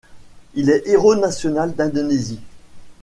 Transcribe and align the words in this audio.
Il 0.55 0.71
est 0.71 0.81
Héros 0.87 1.13
national 1.15 1.75
d'Indonésie. 1.75 2.41